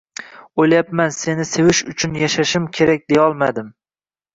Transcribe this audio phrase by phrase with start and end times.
[0.63, 3.75] O’layapman seni sevish uchun yashashim kerak deyolmadim.